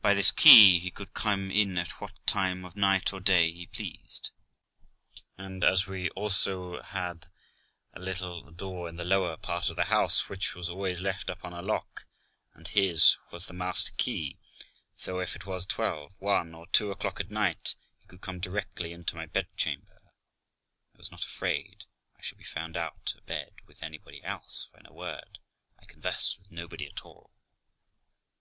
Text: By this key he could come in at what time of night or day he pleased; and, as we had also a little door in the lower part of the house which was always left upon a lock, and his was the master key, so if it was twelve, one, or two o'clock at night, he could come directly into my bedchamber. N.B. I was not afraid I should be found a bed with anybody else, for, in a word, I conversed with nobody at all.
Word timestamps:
By 0.00 0.14
this 0.14 0.32
key 0.32 0.80
he 0.80 0.90
could 0.90 1.14
come 1.14 1.48
in 1.52 1.78
at 1.78 2.00
what 2.00 2.10
time 2.26 2.64
of 2.64 2.74
night 2.74 3.12
or 3.12 3.20
day 3.20 3.52
he 3.52 3.68
pleased; 3.68 4.32
and, 5.38 5.62
as 5.62 5.86
we 5.86 6.02
had 6.02 6.12
also 6.16 6.78
a 7.94 8.00
little 8.00 8.50
door 8.50 8.88
in 8.88 8.96
the 8.96 9.04
lower 9.04 9.36
part 9.36 9.70
of 9.70 9.76
the 9.76 9.84
house 9.84 10.28
which 10.28 10.56
was 10.56 10.68
always 10.68 10.98
left 11.00 11.30
upon 11.30 11.52
a 11.52 11.62
lock, 11.62 12.04
and 12.52 12.66
his 12.66 13.16
was 13.30 13.46
the 13.46 13.52
master 13.54 13.92
key, 13.96 14.38
so 14.96 15.20
if 15.20 15.36
it 15.36 15.46
was 15.46 15.66
twelve, 15.66 16.16
one, 16.18 16.52
or 16.52 16.66
two 16.72 16.90
o'clock 16.90 17.20
at 17.20 17.30
night, 17.30 17.76
he 18.00 18.08
could 18.08 18.22
come 18.22 18.40
directly 18.40 18.92
into 18.92 19.14
my 19.14 19.26
bedchamber. 19.26 20.00
N.B. 20.02 20.10
I 20.96 20.98
was 20.98 21.10
not 21.12 21.24
afraid 21.24 21.84
I 22.18 22.22
should 22.22 22.38
be 22.38 22.42
found 22.42 22.74
a 22.76 22.90
bed 23.24 23.52
with 23.68 23.84
anybody 23.84 24.20
else, 24.24 24.64
for, 24.72 24.78
in 24.80 24.86
a 24.86 24.92
word, 24.92 25.38
I 25.78 25.84
conversed 25.84 26.40
with 26.40 26.50
nobody 26.50 26.86
at 26.88 27.02
all. 27.04 27.30